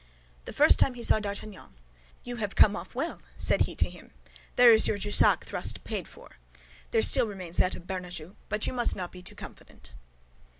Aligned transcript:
The 0.45 0.51
first 0.51 0.79
time 0.79 0.95
he 0.95 1.03
saw 1.03 1.19
D'Artagnan, 1.19 1.75
"You 2.23 2.37
have 2.37 2.55
come 2.55 2.75
off 2.75 2.95
well," 2.95 3.21
said 3.37 3.65
he 3.67 3.75
to 3.75 3.87
him; 3.87 4.09
"there 4.55 4.73
is 4.73 4.87
your 4.87 4.97
Jussac 4.97 5.43
thrust 5.45 5.83
paid 5.83 6.07
for. 6.07 6.37
There 6.89 7.03
still 7.03 7.27
remains 7.27 7.57
that 7.57 7.75
of 7.75 7.85
Bernajoux, 7.85 8.35
but 8.49 8.65
you 8.65 8.73
must 8.73 8.95
not 8.95 9.11
be 9.11 9.21
too 9.21 9.35
confident." 9.35 9.93